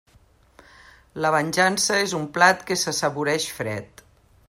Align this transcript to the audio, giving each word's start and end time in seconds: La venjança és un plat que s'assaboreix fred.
La 1.25 1.31
venjança 1.35 1.99
és 2.07 2.17
un 2.21 2.25
plat 2.39 2.67
que 2.71 2.79
s'assaboreix 2.85 3.51
fred. 3.61 4.07